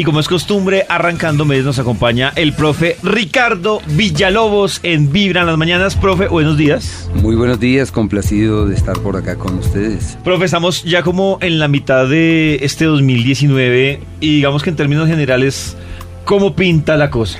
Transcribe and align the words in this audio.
Y 0.00 0.02
como 0.02 0.18
es 0.18 0.28
costumbre, 0.28 0.86
arrancando 0.88 1.44
mes 1.44 1.62
nos 1.62 1.78
acompaña 1.78 2.32
el 2.34 2.54
profe 2.54 2.96
Ricardo 3.02 3.82
Villalobos 3.86 4.80
en 4.82 5.12
Vibra 5.12 5.42
en 5.42 5.46
las 5.48 5.58
mañanas. 5.58 5.94
Profe, 5.94 6.26
buenos 6.26 6.56
días. 6.56 7.10
Muy 7.16 7.36
buenos 7.36 7.60
días, 7.60 7.92
complacido 7.92 8.64
de 8.64 8.74
estar 8.74 8.98
por 9.00 9.18
acá 9.18 9.36
con 9.36 9.58
ustedes. 9.58 10.16
Profe, 10.24 10.46
estamos 10.46 10.84
ya 10.84 11.02
como 11.02 11.36
en 11.42 11.58
la 11.58 11.68
mitad 11.68 12.08
de 12.08 12.60
este 12.62 12.86
2019 12.86 14.00
y 14.20 14.36
digamos 14.36 14.62
que 14.62 14.70
en 14.70 14.76
términos 14.76 15.06
generales, 15.06 15.76
¿cómo 16.24 16.56
pinta 16.56 16.96
la 16.96 17.10
cosa? 17.10 17.38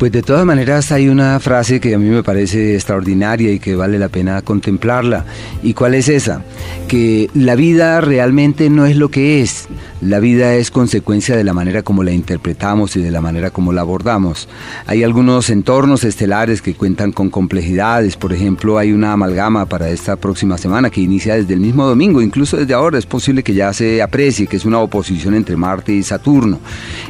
Pues 0.00 0.12
de 0.12 0.22
todas 0.22 0.46
maneras 0.46 0.92
hay 0.92 1.10
una 1.10 1.38
frase 1.40 1.78
que 1.78 1.94
a 1.94 1.98
mí 1.98 2.08
me 2.08 2.22
parece 2.22 2.74
extraordinaria 2.74 3.52
y 3.52 3.58
que 3.58 3.76
vale 3.76 3.98
la 3.98 4.08
pena 4.08 4.40
contemplarla. 4.40 5.26
¿Y 5.62 5.74
cuál 5.74 5.94
es 5.94 6.08
esa? 6.08 6.42
Que 6.88 7.28
la 7.34 7.54
vida 7.54 8.00
realmente 8.00 8.70
no 8.70 8.86
es 8.86 8.96
lo 8.96 9.10
que 9.10 9.42
es. 9.42 9.68
La 10.00 10.18
vida 10.18 10.54
es 10.54 10.70
consecuencia 10.70 11.36
de 11.36 11.44
la 11.44 11.52
manera 11.52 11.82
como 11.82 12.02
la 12.02 12.12
interpretamos 12.12 12.96
y 12.96 13.02
de 13.02 13.10
la 13.10 13.20
manera 13.20 13.50
como 13.50 13.74
la 13.74 13.82
abordamos. 13.82 14.48
Hay 14.86 15.04
algunos 15.04 15.50
entornos 15.50 16.02
estelares 16.04 16.62
que 16.62 16.72
cuentan 16.72 17.12
con 17.12 17.28
complejidades. 17.28 18.16
Por 18.16 18.32
ejemplo, 18.32 18.78
hay 18.78 18.92
una 18.92 19.12
amalgama 19.12 19.66
para 19.66 19.90
esta 19.90 20.16
próxima 20.16 20.56
semana 20.56 20.88
que 20.88 21.02
inicia 21.02 21.34
desde 21.34 21.52
el 21.52 21.60
mismo 21.60 21.86
domingo. 21.86 22.22
Incluso 22.22 22.56
desde 22.56 22.72
ahora 22.72 22.96
es 22.96 23.04
posible 23.04 23.42
que 23.42 23.52
ya 23.52 23.70
se 23.74 24.00
aprecie, 24.00 24.46
que 24.46 24.56
es 24.56 24.64
una 24.64 24.78
oposición 24.78 25.34
entre 25.34 25.58
Marte 25.58 25.92
y 25.92 26.02
Saturno. 26.02 26.58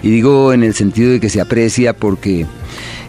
Y 0.02 0.10
digo 0.10 0.52
en 0.52 0.65
el 0.65 0.74
sentido 0.74 1.12
de 1.12 1.20
que 1.20 1.29
se 1.29 1.41
aprecia 1.41 1.93
porque 1.93 2.46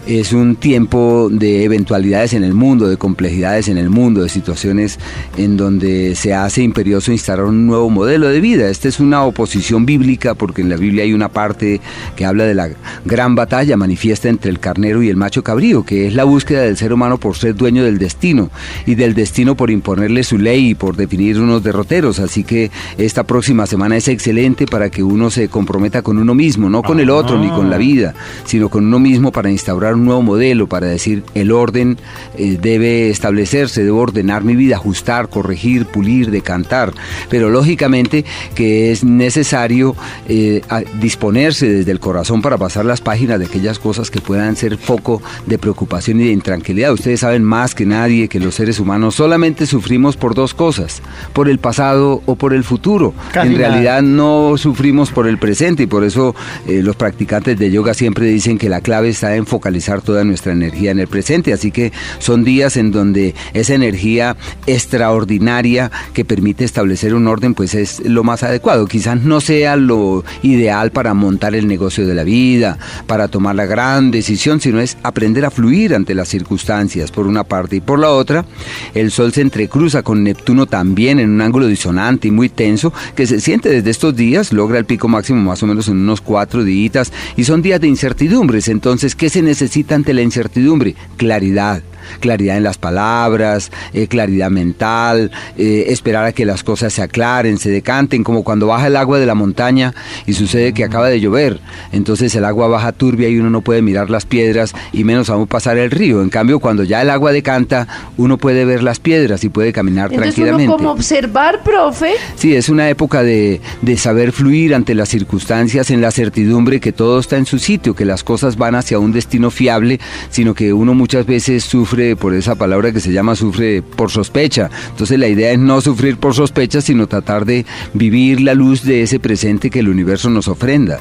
es 0.07 0.33
un 0.33 0.55
tiempo 0.55 1.29
de 1.31 1.63
eventualidades 1.63 2.33
en 2.33 2.43
el 2.43 2.53
mundo, 2.53 2.87
de 2.87 2.97
complejidades 2.97 3.67
en 3.67 3.77
el 3.77 3.89
mundo, 3.89 4.23
de 4.23 4.29
situaciones 4.29 4.99
en 5.37 5.57
donde 5.57 6.15
se 6.15 6.33
hace 6.33 6.63
imperioso 6.63 7.11
instalar 7.11 7.45
un 7.45 7.67
nuevo 7.67 7.89
modelo 7.89 8.29
de 8.29 8.41
vida. 8.41 8.69
Esta 8.69 8.87
es 8.87 8.99
una 8.99 9.23
oposición 9.23 9.85
bíblica 9.85 10.33
porque 10.33 10.61
en 10.61 10.69
la 10.69 10.77
Biblia 10.77 11.03
hay 11.03 11.13
una 11.13 11.29
parte 11.29 11.81
que 12.15 12.25
habla 12.25 12.45
de 12.45 12.55
la 12.55 12.69
gran 13.05 13.35
batalla 13.35 13.77
manifiesta 13.77 14.29
entre 14.29 14.49
el 14.49 14.59
carnero 14.59 15.03
y 15.03 15.09
el 15.09 15.17
macho 15.17 15.43
cabrío, 15.43 15.83
que 15.83 16.07
es 16.07 16.15
la 16.15 16.23
búsqueda 16.23 16.61
del 16.61 16.77
ser 16.77 16.93
humano 16.93 17.17
por 17.17 17.37
ser 17.37 17.55
dueño 17.55 17.83
del 17.83 17.99
destino 17.99 18.49
y 18.85 18.95
del 18.95 19.13
destino 19.13 19.55
por 19.55 19.69
imponerle 19.69 20.23
su 20.23 20.37
ley 20.37 20.69
y 20.69 20.75
por 20.75 20.95
definir 20.95 21.39
unos 21.39 21.63
derroteros. 21.63 22.19
Así 22.19 22.43
que 22.43 22.71
esta 22.97 23.23
próxima 23.23 23.67
semana 23.67 23.97
es 23.97 24.07
excelente 24.07 24.65
para 24.65 24.89
que 24.89 25.03
uno 25.03 25.29
se 25.29 25.47
comprometa 25.47 26.01
con 26.01 26.17
uno 26.17 26.33
mismo, 26.33 26.69
no 26.69 26.81
con 26.81 26.99
el 26.99 27.09
otro 27.09 27.37
ni 27.37 27.49
con 27.49 27.69
la 27.69 27.77
vida, 27.77 28.13
sino 28.45 28.69
con 28.69 28.85
uno 28.85 28.99
mismo 28.99 29.31
para 29.31 29.51
instaurar 29.51 29.90
un 29.95 30.05
nuevo 30.05 30.21
modelo 30.21 30.67
para 30.67 30.87
decir 30.87 31.23
el 31.33 31.51
orden 31.51 31.97
eh, 32.37 32.57
debe 32.61 33.09
establecerse, 33.09 33.83
debo 33.83 33.99
ordenar 33.99 34.43
mi 34.43 34.55
vida, 34.55 34.75
ajustar, 34.75 35.29
corregir, 35.29 35.85
pulir, 35.85 36.31
decantar, 36.31 36.93
pero 37.29 37.49
lógicamente 37.49 38.25
que 38.55 38.91
es 38.91 39.03
necesario 39.03 39.95
eh, 40.27 40.61
disponerse 40.99 41.69
desde 41.69 41.91
el 41.91 41.99
corazón 41.99 42.41
para 42.41 42.57
pasar 42.57 42.85
las 42.85 43.01
páginas 43.01 43.39
de 43.39 43.45
aquellas 43.45 43.79
cosas 43.79 44.09
que 44.09 44.21
puedan 44.21 44.55
ser 44.55 44.77
foco 44.77 45.21
de 45.45 45.57
preocupación 45.57 46.19
y 46.21 46.25
de 46.25 46.31
intranquilidad. 46.31 46.93
Ustedes 46.93 47.21
saben 47.21 47.43
más 47.43 47.75
que 47.75 47.85
nadie 47.85 48.27
que 48.27 48.39
los 48.39 48.55
seres 48.55 48.79
humanos 48.79 49.15
solamente 49.15 49.65
sufrimos 49.65 50.17
por 50.17 50.35
dos 50.35 50.53
cosas, 50.53 51.01
por 51.33 51.49
el 51.49 51.59
pasado 51.59 52.21
o 52.25 52.35
por 52.35 52.53
el 52.53 52.63
futuro. 52.63 53.13
en 53.33 53.55
realidad 53.55 54.01
no 54.01 54.55
sufrimos 54.57 55.11
por 55.11 55.27
el 55.27 55.37
presente 55.37 55.83
y 55.83 55.87
por 55.87 56.03
eso 56.03 56.35
eh, 56.67 56.81
los 56.83 56.95
practicantes 56.95 57.57
de 57.57 57.71
yoga 57.71 57.93
siempre 57.93 58.25
dicen 58.25 58.57
que 58.57 58.69
la 58.69 58.81
clave 58.81 59.09
está 59.09 59.35
en 59.35 59.45
focalizar 59.45 59.80
toda 60.01 60.23
nuestra 60.23 60.53
energía 60.53 60.91
en 60.91 60.99
el 60.99 61.07
presente. 61.07 61.53
Así 61.53 61.71
que 61.71 61.91
son 62.19 62.43
días 62.43 62.77
en 62.77 62.91
donde 62.91 63.35
esa 63.53 63.73
energía 63.73 64.37
extraordinaria 64.67 65.91
que 66.13 66.25
permite 66.25 66.63
establecer 66.63 67.13
un 67.13 67.27
orden, 67.27 67.53
pues 67.53 67.73
es 67.75 68.01
lo 68.05 68.23
más 68.23 68.43
adecuado. 68.43 68.87
Quizás 68.87 69.21
no 69.21 69.41
sea 69.41 69.75
lo 69.75 70.23
ideal 70.43 70.91
para 70.91 71.13
montar 71.13 71.55
el 71.55 71.67
negocio 71.67 72.07
de 72.07 72.15
la 72.15 72.23
vida, 72.23 72.77
para 73.07 73.27
tomar 73.27 73.55
la 73.55 73.65
gran 73.65 74.11
decisión, 74.11 74.61
sino 74.61 74.79
es 74.79 74.97
aprender 75.03 75.45
a 75.45 75.51
fluir 75.51 75.95
ante 75.95 76.15
las 76.15 76.29
circunstancias, 76.29 77.11
por 77.11 77.27
una 77.27 77.43
parte. 77.43 77.77
Y 77.77 77.81
por 77.81 77.99
la 77.99 78.11
otra, 78.11 78.45
el 78.93 79.11
Sol 79.11 79.33
se 79.33 79.41
entrecruza 79.41 80.03
con 80.03 80.23
Neptuno 80.23 80.65
también 80.65 81.19
en 81.19 81.31
un 81.31 81.41
ángulo 81.41 81.67
disonante 81.67 82.27
y 82.27 82.31
muy 82.31 82.49
tenso, 82.49 82.93
que 83.15 83.25
se 83.25 83.39
siente 83.39 83.69
desde 83.69 83.89
estos 83.89 84.15
días, 84.15 84.53
logra 84.53 84.77
el 84.77 84.85
pico 84.85 85.07
máximo 85.07 85.41
más 85.41 85.63
o 85.63 85.67
menos 85.67 85.87
en 85.87 85.97
unos 85.97 86.21
cuatro 86.21 86.63
días, 86.63 87.11
y 87.35 87.43
son 87.43 87.61
días 87.61 87.81
de 87.81 87.87
incertidumbres. 87.87 88.67
Entonces, 88.67 89.15
¿qué 89.15 89.29
se 89.29 89.41
necesita? 89.41 89.70
Ante 89.95 90.13
la 90.13 90.21
incertidumbre? 90.21 90.95
Claridad 91.17 91.81
claridad 92.19 92.57
en 92.57 92.63
las 92.63 92.77
palabras, 92.77 93.71
eh, 93.93 94.07
claridad 94.07 94.49
mental, 94.49 95.31
eh, 95.57 95.85
esperar 95.87 96.25
a 96.25 96.31
que 96.31 96.45
las 96.45 96.63
cosas 96.63 96.93
se 96.93 97.01
aclaren, 97.01 97.57
se 97.57 97.69
decanten, 97.69 98.23
como 98.23 98.43
cuando 98.43 98.67
baja 98.67 98.87
el 98.87 98.95
agua 98.95 99.19
de 99.19 99.25
la 99.25 99.35
montaña 99.35 99.93
y 100.25 100.33
sucede 100.33 100.73
que 100.73 100.83
acaba 100.83 101.09
de 101.09 101.19
llover. 101.19 101.59
Entonces 101.91 102.33
el 102.35 102.45
agua 102.45 102.67
baja 102.67 102.91
turbia 102.91 103.29
y 103.29 103.37
uno 103.37 103.49
no 103.49 103.61
puede 103.61 103.81
mirar 103.81 104.09
las 104.09 104.25
piedras 104.25 104.73
y 104.91 105.03
menos 105.03 105.29
aún 105.29 105.47
pasar 105.47 105.77
el 105.77 105.91
río. 105.91 106.21
En 106.21 106.29
cambio, 106.29 106.59
cuando 106.59 106.83
ya 106.83 107.01
el 107.01 107.09
agua 107.09 107.31
decanta, 107.31 107.87
uno 108.17 108.37
puede 108.37 108.65
ver 108.65 108.83
las 108.83 108.99
piedras 108.99 109.43
y 109.43 109.49
puede 109.49 109.73
caminar 109.73 110.11
Entonces 110.11 110.35
tranquilamente. 110.35 110.73
Uno 110.73 110.77
como 110.77 110.91
observar, 110.91 111.63
profe. 111.63 112.13
Sí, 112.35 112.55
es 112.55 112.69
una 112.69 112.89
época 112.89 113.23
de, 113.23 113.61
de 113.81 113.97
saber 113.97 114.31
fluir 114.31 114.73
ante 114.73 114.95
las 114.95 115.09
circunstancias 115.09 115.91
en 115.91 116.01
la 116.01 116.11
certidumbre 116.11 116.79
que 116.79 116.91
todo 116.91 117.19
está 117.19 117.37
en 117.37 117.45
su 117.45 117.59
sitio, 117.59 117.93
que 117.93 118.05
las 118.05 118.23
cosas 118.23 118.57
van 118.57 118.75
hacia 118.75 118.99
un 118.99 119.11
destino 119.11 119.51
fiable, 119.51 119.99
sino 120.29 120.53
que 120.53 120.73
uno 120.73 120.93
muchas 120.93 121.25
veces 121.25 121.63
sufre 121.63 121.90
sufre 121.91 122.15
por 122.15 122.33
esa 122.33 122.55
palabra 122.55 122.93
que 122.93 123.01
se 123.01 123.11
llama 123.11 123.35
sufre 123.35 123.81
por 123.81 124.09
sospecha. 124.09 124.69
Entonces 124.91 125.19
la 125.19 125.27
idea 125.27 125.51
es 125.51 125.59
no 125.59 125.81
sufrir 125.81 126.17
por 126.17 126.33
sospecha, 126.33 126.79
sino 126.79 127.07
tratar 127.07 127.43
de 127.45 127.65
vivir 127.93 128.39
la 128.39 128.53
luz 128.53 128.83
de 128.83 129.01
ese 129.01 129.19
presente 129.19 129.69
que 129.69 129.79
el 129.79 129.89
universo 129.89 130.29
nos 130.29 130.47
ofrenda. 130.47 130.99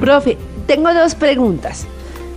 Profe, 0.00 0.36
tengo 0.66 0.92
dos 0.92 1.14
preguntas. 1.14 1.86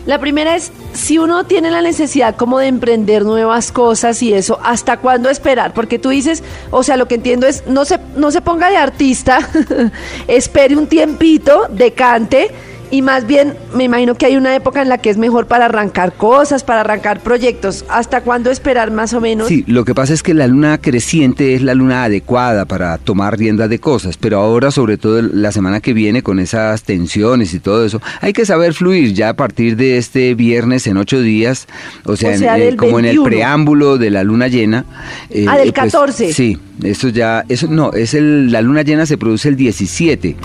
La 0.06 0.20
primera 0.20 0.56
es, 0.56 0.72
si 0.94 1.18
uno 1.18 1.46
tiene 1.46 1.72
la 1.72 1.82
necesidad 1.82 2.36
como 2.36 2.60
de 2.60 2.68
emprender 2.68 3.26
nuevas 3.26 3.72
cosas 3.72 4.22
y 4.22 4.34
eso, 4.34 4.60
¿hasta 4.64 4.98
cuándo 4.98 5.30
esperar? 5.30 5.74
Porque 5.74 5.98
tú 5.98 6.10
dices, 6.10 6.44
o 6.70 6.84
sea, 6.84 6.96
lo 6.96 7.08
que 7.08 7.16
entiendo 7.16 7.48
es, 7.48 7.64
no 7.68 7.86
se, 7.86 8.00
no 8.16 8.32
se 8.32 8.42
ponga 8.42 8.70
de 8.70 8.78
artista, 8.78 9.40
espere 10.28 10.78
un 10.78 10.88
tiempito, 10.88 11.68
decante 11.72 12.52
y 12.92 13.02
más 13.02 13.28
bien, 13.28 13.56
me 13.76 13.84
imagino 13.84 14.16
que 14.16 14.26
hay 14.26 14.36
una 14.36 14.56
época 14.56 14.82
en 14.82 14.90
la 14.90 14.98
que 14.98 15.10
es 15.10 15.18
mejor 15.18 15.48
para 15.48 15.66
arrancar 15.66 16.14
cosas, 16.14 16.64
para 16.64 16.82
arrancar 16.82 17.22
proyectos. 17.22 17.86
¿Hasta 17.90 18.22
cuándo 18.22 18.50
esperar 18.50 18.92
más 18.92 19.14
o 19.14 19.22
menos? 19.22 19.48
Sí, 19.48 19.64
lo 19.68 19.86
que 19.86 19.94
pasa 19.94 20.14
es 20.14 20.24
que 20.24 20.34
la 20.34 20.48
luna 20.48 20.80
creciente 20.80 21.54
es 21.54 21.62
la 21.62 21.74
luna 21.76 22.06
adecuada 22.06 22.66
para 22.66 22.98
tomar 22.98 23.38
rienda 23.38 23.68
de 23.68 23.80
cosas, 23.80 24.18
pero 24.18 24.40
ahora, 24.40 24.72
sobre 24.72 24.98
todo 24.98 25.22
la 25.22 25.52
semana 25.52 25.82
que 25.82 25.94
viene, 25.94 26.24
con 26.24 26.40
esas 26.40 26.84
tensiones 26.84 27.54
y 27.54 27.60
todo 27.60 27.86
eso, 27.86 28.02
hay 28.22 28.34
que 28.34 28.46
saber 28.46 28.74
fluir 28.74 29.14
ya 29.14 29.30
a 29.30 29.34
partir 29.36 29.76
de 29.76 29.98
este 29.98 30.34
viernes 30.36 30.88
en 30.88 30.98
ocho 30.98 31.22
días, 31.22 31.68
o 32.06 32.16
sea, 32.16 32.58
eh, 32.58 32.76
como 32.76 33.00
en 33.00 33.06
el 33.06 33.22
preámbulo 33.22 33.98
de 33.98 34.10
la 34.10 34.24
luna 34.24 34.48
llena. 34.48 34.86
Eh, 35.30 35.46
ah, 35.48 35.58
del 35.58 35.74
14. 35.74 36.26
Pues, 36.26 36.36
sí, 36.36 36.58
eso 36.84 37.10
ya, 37.10 37.46
eso 37.50 37.68
no, 37.68 37.92
es 37.94 38.14
el, 38.14 38.52
la 38.52 38.62
luna 38.62 38.82
llena 38.82 39.06
se 39.06 39.18
produce 39.18 39.50
el 39.50 39.56
17. 39.56 40.36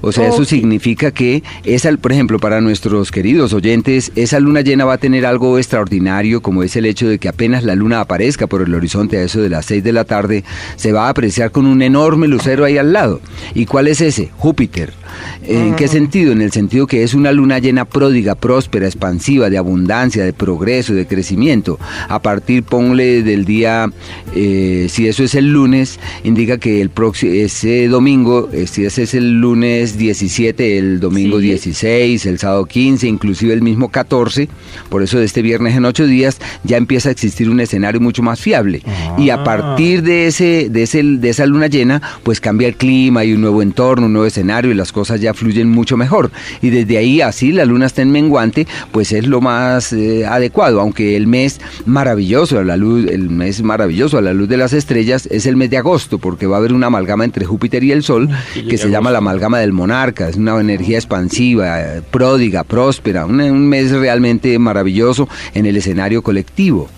O 0.00 0.12
sea, 0.12 0.28
eso 0.28 0.44
significa 0.44 1.10
que 1.10 1.42
esa, 1.64 1.90
por 1.96 2.12
ejemplo, 2.12 2.38
para 2.38 2.60
nuestros 2.60 3.10
queridos 3.10 3.52
oyentes, 3.52 4.12
esa 4.16 4.40
luna 4.40 4.62
llena 4.62 4.84
va 4.84 4.94
a 4.94 4.98
tener 4.98 5.26
algo 5.26 5.58
extraordinario, 5.58 6.40
como 6.40 6.62
es 6.62 6.76
el 6.76 6.86
hecho 6.86 7.08
de 7.08 7.18
que 7.18 7.28
apenas 7.28 7.64
la 7.64 7.74
luna 7.74 8.00
aparezca 8.00 8.46
por 8.46 8.62
el 8.62 8.74
horizonte 8.74 9.18
a 9.18 9.22
eso 9.22 9.40
de 9.40 9.50
las 9.50 9.66
6 9.66 9.84
de 9.84 9.92
la 9.92 10.04
tarde, 10.04 10.44
se 10.76 10.92
va 10.92 11.06
a 11.06 11.10
apreciar 11.10 11.50
con 11.50 11.66
un 11.66 11.82
enorme 11.82 12.28
lucero 12.28 12.64
ahí 12.64 12.78
al 12.78 12.92
lado. 12.92 13.20
¿Y 13.54 13.66
cuál 13.66 13.88
es 13.88 14.00
ese? 14.00 14.30
Júpiter. 14.36 15.01
¿En 15.46 15.76
qué 15.76 15.88
sentido? 15.88 16.32
En 16.32 16.40
el 16.40 16.52
sentido 16.52 16.86
que 16.86 17.02
es 17.02 17.14
una 17.14 17.32
luna 17.32 17.58
llena 17.58 17.84
pródiga, 17.84 18.34
próspera, 18.34 18.86
expansiva, 18.86 19.50
de 19.50 19.58
abundancia, 19.58 20.24
de 20.24 20.32
progreso, 20.32 20.94
de 20.94 21.06
crecimiento. 21.06 21.78
A 22.08 22.20
partir, 22.20 22.62
ponle 22.62 23.22
del 23.22 23.44
día, 23.44 23.90
eh, 24.34 24.86
si 24.88 25.08
eso 25.08 25.24
es 25.24 25.34
el 25.34 25.52
lunes, 25.52 25.98
indica 26.24 26.58
que 26.58 26.80
el 26.80 26.90
próximo, 26.90 27.32
ese 27.32 27.88
domingo, 27.88 28.48
eh, 28.52 28.66
si 28.66 28.84
ese 28.84 29.02
es 29.02 29.14
el 29.14 29.40
lunes 29.40 29.98
17, 29.98 30.78
el 30.78 31.00
domingo 31.00 31.38
16, 31.38 32.26
el 32.26 32.38
sábado 32.38 32.64
15, 32.64 33.06
inclusive 33.06 33.52
el 33.52 33.62
mismo 33.62 33.90
14, 33.90 34.48
por 34.88 35.02
eso 35.02 35.18
de 35.18 35.24
este 35.24 35.42
viernes 35.42 35.76
en 35.76 35.84
ocho 35.84 36.06
días, 36.06 36.38
ya 36.64 36.76
empieza 36.76 37.08
a 37.08 37.12
existir 37.12 37.50
un 37.50 37.60
escenario 37.60 38.00
mucho 38.00 38.22
más 38.22 38.40
fiable. 38.40 38.82
Y 39.18 39.30
a 39.30 39.36
ah. 39.36 39.44
partir 39.44 40.02
de, 40.02 40.26
ese, 40.26 40.68
de, 40.70 40.82
ese, 40.84 41.02
de 41.02 41.28
esa 41.28 41.46
luna 41.46 41.66
llena, 41.66 42.00
pues 42.22 42.40
cambia 42.40 42.68
el 42.68 42.76
clima 42.76 43.24
y 43.24 43.32
un 43.32 43.40
nuevo 43.40 43.62
entorno, 43.62 44.06
un 44.06 44.12
nuevo 44.12 44.26
escenario 44.26 44.70
y 44.70 44.74
las 44.74 44.92
cosas 44.92 45.01
cosas 45.02 45.20
ya 45.20 45.34
fluyen 45.34 45.68
mucho 45.68 45.96
mejor. 45.96 46.30
Y 46.60 46.70
desde 46.70 46.96
ahí, 46.96 47.20
así 47.20 47.50
la 47.50 47.64
luna 47.64 47.86
está 47.86 48.02
en 48.02 48.12
menguante, 48.12 48.68
pues 48.92 49.10
es 49.10 49.26
lo 49.26 49.40
más 49.40 49.92
eh, 49.92 50.24
adecuado, 50.24 50.80
aunque 50.80 51.16
el 51.16 51.26
mes 51.26 51.60
maravilloso 51.86 52.60
a 52.60 52.64
la 52.64 52.76
luz, 52.76 53.10
el 53.10 53.28
mes 53.28 53.64
maravilloso 53.64 54.16
a 54.16 54.22
la 54.22 54.32
luz 54.32 54.48
de 54.48 54.56
las 54.58 54.72
estrellas 54.72 55.26
es 55.28 55.46
el 55.46 55.56
mes 55.56 55.70
de 55.70 55.78
agosto, 55.78 56.18
porque 56.18 56.46
va 56.46 56.54
a 56.54 56.58
haber 56.60 56.72
una 56.72 56.86
amalgama 56.86 57.24
entre 57.24 57.44
Júpiter 57.44 57.82
y 57.82 57.90
el 57.90 58.04
Sol 58.04 58.28
que 58.68 58.78
se 58.78 58.90
llama 58.90 59.10
la 59.10 59.18
amalgama 59.18 59.58
del 59.58 59.72
monarca, 59.72 60.28
es 60.28 60.36
una 60.36 60.60
energía 60.60 60.98
expansiva, 60.98 61.80
pródiga, 62.12 62.62
próspera, 62.62 63.26
un, 63.26 63.68
mes 63.68 63.90
realmente 63.90 64.56
maravilloso 64.60 65.28
en 65.52 65.66
el 65.66 65.76
escenario 65.76 66.22
colectivo. 66.22 66.88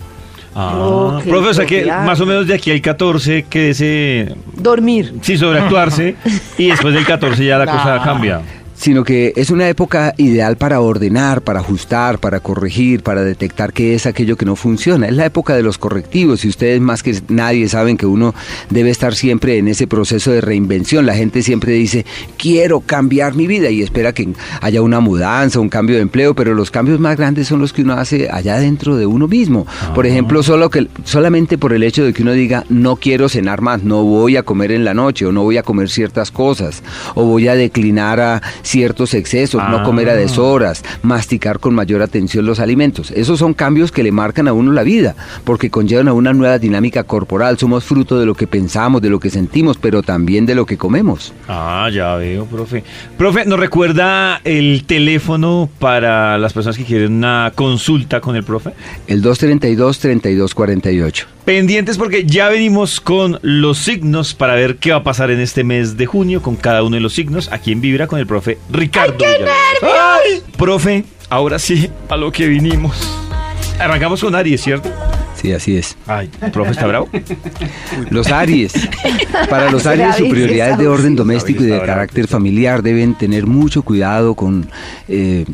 Ah, 0.54 1.20
profesor, 1.28 1.66
que 1.66 1.84
más 1.86 2.20
o 2.20 2.26
menos 2.26 2.46
de 2.46 2.54
aquí 2.54 2.70
al 2.70 2.80
14 2.80 3.44
quédese... 3.48 4.34
Dormir. 4.56 5.14
Sí, 5.20 5.36
sobreactuarse 5.36 6.14
y 6.58 6.68
después 6.68 6.94
del 6.94 7.04
14 7.04 7.44
ya 7.44 7.58
la 7.58 7.66
cosa 7.66 8.00
cambia. 8.04 8.40
Sino 8.84 9.02
que 9.02 9.32
es 9.36 9.48
una 9.48 9.66
época 9.66 10.12
ideal 10.18 10.58
para 10.58 10.78
ordenar, 10.82 11.40
para 11.40 11.60
ajustar, 11.60 12.18
para 12.18 12.40
corregir, 12.40 13.02
para 13.02 13.24
detectar 13.24 13.72
qué 13.72 13.94
es 13.94 14.04
aquello 14.04 14.36
que 14.36 14.44
no 14.44 14.56
funciona. 14.56 15.06
Es 15.08 15.14
la 15.14 15.24
época 15.24 15.56
de 15.56 15.62
los 15.62 15.78
correctivos 15.78 16.44
y 16.44 16.48
ustedes 16.48 16.82
más 16.82 17.02
que 17.02 17.18
nadie 17.28 17.66
saben 17.70 17.96
que 17.96 18.04
uno 18.04 18.34
debe 18.68 18.90
estar 18.90 19.14
siempre 19.14 19.56
en 19.56 19.68
ese 19.68 19.86
proceso 19.86 20.32
de 20.32 20.42
reinvención. 20.42 21.06
La 21.06 21.14
gente 21.14 21.42
siempre 21.42 21.72
dice, 21.72 22.04
quiero 22.36 22.80
cambiar 22.80 23.34
mi 23.34 23.46
vida 23.46 23.70
y 23.70 23.80
espera 23.80 24.12
que 24.12 24.28
haya 24.60 24.82
una 24.82 25.00
mudanza, 25.00 25.60
un 25.60 25.70
cambio 25.70 25.96
de 25.96 26.02
empleo, 26.02 26.34
pero 26.34 26.52
los 26.52 26.70
cambios 26.70 27.00
más 27.00 27.16
grandes 27.16 27.48
son 27.48 27.60
los 27.60 27.72
que 27.72 27.80
uno 27.80 27.94
hace 27.94 28.28
allá 28.30 28.58
dentro 28.58 28.96
de 28.96 29.06
uno 29.06 29.28
mismo. 29.28 29.66
Por 29.94 30.04
ah. 30.04 30.08
ejemplo, 30.08 30.42
solo 30.42 30.68
que, 30.68 30.88
solamente 31.04 31.56
por 31.56 31.72
el 31.72 31.84
hecho 31.84 32.04
de 32.04 32.12
que 32.12 32.20
uno 32.20 32.32
diga, 32.32 32.66
no 32.68 32.96
quiero 32.96 33.30
cenar 33.30 33.62
más, 33.62 33.82
no 33.82 34.04
voy 34.04 34.36
a 34.36 34.42
comer 34.42 34.72
en 34.72 34.84
la 34.84 34.92
noche 34.92 35.24
o 35.24 35.32
no 35.32 35.42
voy 35.42 35.56
a 35.56 35.62
comer 35.62 35.88
ciertas 35.88 36.30
cosas 36.30 36.82
o 37.14 37.24
voy 37.24 37.48
a 37.48 37.54
declinar 37.54 38.20
a 38.20 38.42
ciertos 38.74 39.14
excesos, 39.14 39.62
no 39.70 39.84
comer 39.84 40.10
a 40.10 40.14
ah. 40.14 40.16
deshoras, 40.16 40.82
masticar 41.02 41.60
con 41.60 41.76
mayor 41.76 42.02
atención 42.02 42.44
los 42.44 42.58
alimentos. 42.58 43.12
Esos 43.12 43.38
son 43.38 43.54
cambios 43.54 43.92
que 43.92 44.02
le 44.02 44.10
marcan 44.10 44.48
a 44.48 44.52
uno 44.52 44.72
la 44.72 44.82
vida, 44.82 45.14
porque 45.44 45.70
conllevan 45.70 46.08
a 46.08 46.12
una 46.12 46.32
nueva 46.32 46.58
dinámica 46.58 47.04
corporal. 47.04 47.56
Somos 47.56 47.84
fruto 47.84 48.18
de 48.18 48.26
lo 48.26 48.34
que 48.34 48.48
pensamos, 48.48 49.00
de 49.00 49.10
lo 49.10 49.20
que 49.20 49.30
sentimos, 49.30 49.78
pero 49.78 50.02
también 50.02 50.44
de 50.44 50.56
lo 50.56 50.66
que 50.66 50.76
comemos. 50.76 51.32
Ah, 51.46 51.88
ya 51.92 52.16
veo, 52.16 52.46
profe. 52.46 52.82
Profe, 53.16 53.44
¿nos 53.44 53.60
recuerda 53.60 54.40
el 54.42 54.82
teléfono 54.86 55.70
para 55.78 56.36
las 56.36 56.52
personas 56.52 56.76
que 56.76 56.82
quieren 56.82 57.12
una 57.12 57.52
consulta 57.54 58.20
con 58.20 58.34
el 58.34 58.42
profe? 58.42 58.72
El 59.06 59.22
232-3248. 59.22 61.26
Pendientes 61.44 61.98
porque 61.98 62.24
ya 62.24 62.48
venimos 62.48 63.00
con 63.00 63.38
los 63.42 63.78
signos 63.78 64.34
para 64.34 64.54
ver 64.54 64.78
qué 64.78 64.90
va 64.92 64.96
a 64.96 65.04
pasar 65.04 65.30
en 65.30 65.40
este 65.40 65.62
mes 65.62 65.98
de 65.98 66.06
junio 66.06 66.40
con 66.40 66.56
cada 66.56 66.82
uno 66.82 66.96
de 66.96 67.02
los 67.02 67.12
signos 67.12 67.52
aquí 67.52 67.70
en 67.70 67.82
Vibra 67.82 68.06
con 68.06 68.18
el 68.18 68.26
profe 68.26 68.53
Ricardo. 68.70 69.24
¡Ay, 69.82 70.42
Profe, 70.56 71.04
ahora 71.28 71.58
sí, 71.58 71.90
a 72.08 72.16
lo 72.16 72.32
que 72.32 72.46
vinimos. 72.46 72.96
Arrancamos 73.78 74.20
con 74.20 74.34
Aries, 74.34 74.62
¿cierto? 74.62 74.90
Sí, 75.44 75.52
así 75.52 75.76
es. 75.76 75.94
Ay, 76.06 76.30
profe, 76.54 76.70
¿está 76.70 76.86
bravo? 76.86 77.06
Los 78.08 78.32
Aries. 78.32 78.72
Para 79.50 79.70
los 79.70 79.84
Aries, 79.84 80.16
su 80.16 80.26
prioridad 80.30 80.70
es 80.70 80.78
de 80.78 80.88
orden 80.88 81.14
doméstico 81.16 81.62
y 81.62 81.66
de 81.66 81.82
carácter 81.82 82.28
familiar. 82.28 82.82
Deben 82.82 83.14
tener 83.14 83.46
mucho 83.46 83.82
cuidado 83.82 84.34
con 84.36 84.66
eh, 85.06 85.44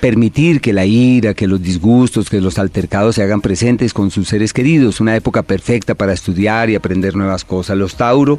permitir 0.00 0.62
que 0.62 0.72
la 0.72 0.86
ira, 0.86 1.34
que 1.34 1.46
los 1.46 1.62
disgustos, 1.62 2.30
que 2.30 2.40
los 2.40 2.58
altercados 2.58 3.16
se 3.16 3.22
hagan 3.22 3.42
presentes 3.42 3.92
con 3.92 4.10
sus 4.10 4.28
seres 4.28 4.54
queridos. 4.54 4.98
Una 5.02 5.14
época 5.14 5.42
perfecta 5.42 5.94
para 5.94 6.14
estudiar 6.14 6.70
y 6.70 6.74
aprender 6.74 7.14
nuevas 7.14 7.44
cosas. 7.44 7.76
Los 7.76 7.96
Tauro 7.96 8.38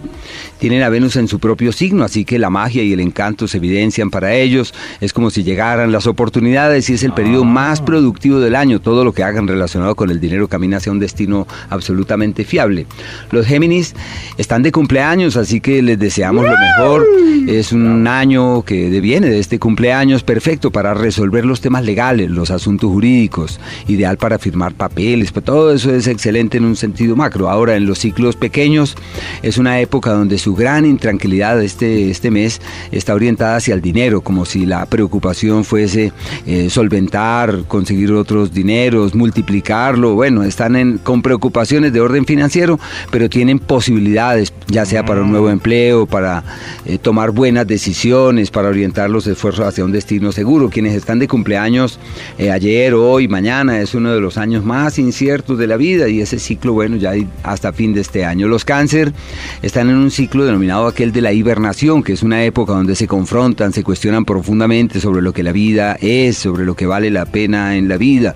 tienen 0.58 0.81
a 0.81 0.90
Venus 0.90 1.18
en 1.18 1.28
su 1.28 1.38
propio 1.38 1.72
signo, 1.72 2.04
así 2.04 2.25
que 2.25 2.40
la 2.40 2.50
magia 2.50 2.81
y 2.81 2.94
el 2.94 3.00
encanto 3.00 3.48
se 3.48 3.58
evidencian 3.58 4.10
para 4.10 4.34
ellos. 4.34 4.74
Es 5.01 5.13
como 5.13 5.30
si 5.30 5.44
llegaran 5.44 5.92
las 5.92 6.08
oportunidades 6.08 6.90
y 6.90 6.94
es 6.94 7.04
el 7.04 7.13
periodo 7.13 7.44
ah. 7.44 7.46
más 7.46 7.81
productivo 7.81 8.40
del 8.40 8.56
año. 8.56 8.81
Todo 8.81 9.04
lo 9.04 9.13
que 9.13 9.22
hagan 9.22 9.48
relacionado 9.48 9.94
con 9.94 10.10
el 10.10 10.19
dinero 10.19 10.48
camina 10.48 10.78
hacia 10.78 10.92
un 10.92 10.95
destino 11.00 11.48
absolutamente 11.70 12.44
fiable. 12.44 12.86
Los 13.32 13.46
Géminis 13.46 13.96
están 14.38 14.64
de 14.64 14.72
cumpleaños, 14.72 15.38
así 15.38 15.62
que 15.62 15.82
les 15.82 16.00
deseamos 16.00 16.46
lo 16.46 16.56
mejor. 16.58 17.06
Es 17.48 17.72
un 17.72 18.08
año 18.08 18.64
que 18.64 18.90
viene 19.02 19.28
de 19.28 19.40
este 19.40 19.60
cumpleaños 19.60 20.24
perfecto 20.24 20.72
para 20.72 20.94
resolver 20.94 21.46
los 21.46 21.62
temas 21.62 21.84
legales, 21.84 22.30
los 22.32 22.52
asuntos 22.52 22.90
jurídicos, 22.90 23.60
ideal 23.88 24.18
para 24.18 24.40
firmar 24.40 24.74
papeles, 24.74 25.32
pero 25.32 25.44
todo 25.44 25.74
eso 25.74 25.94
es 25.94 26.08
excelente 26.08 26.58
en 26.58 26.66
un 26.66 26.76
sentido 26.76 27.16
macro. 27.16 27.50
Ahora, 27.50 27.76
en 27.76 27.86
los 27.86 28.00
ciclos 28.00 28.36
pequeños, 28.36 28.96
es 29.42 29.58
una 29.58 29.80
época 29.80 30.12
donde 30.12 30.38
su 30.38 30.56
gran 30.56 30.86
intranquilidad 30.86 31.62
este, 31.62 32.10
este 32.10 32.32
mes 32.32 32.62
está 32.92 33.14
orientada 33.14 33.58
hacia 33.58 33.74
el 33.74 33.82
dinero, 33.82 34.22
como 34.22 34.46
si 34.46 34.66
la 34.66 34.86
preocupación 34.86 35.64
fuese 35.64 36.12
eh, 36.46 36.70
solventar, 36.70 37.64
conseguir 37.68 38.12
otros 38.14 38.54
dineros, 38.54 39.16
multiplicarlo. 39.16 40.16
Bueno, 40.16 40.44
están 40.44 40.76
en 40.76 40.85
con 41.04 41.22
preocupaciones 41.22 41.94
de 41.94 42.02
orden 42.02 42.26
financiero, 42.26 42.80
pero 43.12 43.30
tienen 43.30 43.60
posibilidades, 43.60 44.54
ya 44.68 44.86
sea 44.86 45.06
para 45.06 45.22
un 45.22 45.32
nuevo 45.32 45.50
empleo, 45.50 46.06
para 46.06 46.44
eh, 46.86 46.98
tomar 46.98 47.32
buenas 47.32 47.68
decisiones, 47.68 48.52
para 48.52 48.70
orientar 48.70 49.10
los 49.10 49.28
esfuerzos 49.28 49.68
hacia 49.68 49.86
un 49.86 49.92
destino 49.92 50.32
seguro. 50.32 50.70
Quienes 50.70 50.94
están 50.94 51.20
de 51.20 51.28
cumpleaños 51.28 52.00
eh, 52.38 52.52
ayer, 52.52 52.94
hoy, 52.94 53.28
mañana, 53.28 53.82
es 53.82 53.96
uno 53.96 54.14
de 54.14 54.22
los 54.22 54.38
años 54.38 54.64
más 54.64 55.00
inciertos 55.00 55.58
de 55.58 55.68
la 55.68 55.78
vida 55.78 56.08
y 56.10 56.22
ese 56.22 56.40
ciclo, 56.40 56.74
bueno, 56.74 56.98
ya 56.98 57.14
hasta 57.44 57.74
fin 57.74 57.94
de 57.94 58.02
este 58.02 58.26
año. 58.26 58.48
Los 58.48 58.66
cáncer 58.66 59.14
están 59.62 59.90
en 59.90 59.96
un 59.96 60.12
ciclo 60.12 60.46
denominado 60.46 60.88
aquel 60.88 61.12
de 61.12 61.22
la 61.22 61.34
hibernación, 61.34 62.04
que 62.04 62.14
es 62.14 62.24
una 62.24 62.44
época 62.44 62.74
donde 62.74 62.96
se 62.96 63.08
confrontan, 63.08 63.74
se 63.74 63.84
cuestionan 63.84 64.26
profundamente 64.26 65.00
sobre 65.00 65.22
lo 65.22 65.34
que 65.34 65.44
la 65.44 65.52
vida 65.52 65.98
es, 66.02 66.38
sobre 66.38 66.66
lo 66.66 66.76
que 66.76 66.86
vale 66.86 67.10
la 67.12 67.26
pena 67.26 67.76
en 67.76 67.88
la 67.88 67.98
vida. 67.98 68.36